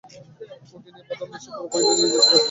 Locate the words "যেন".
1.49-1.59